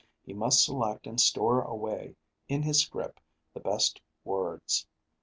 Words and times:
He 0.23 0.33
must 0.33 0.63
select 0.63 1.05
and 1.05 1.21
store 1.21 1.61
away 1.61 2.15
in 2.49 2.63
his 2.63 2.81
scrip 2.81 3.19
the 3.53 3.59
best 3.59 4.01
words. 4.23 4.87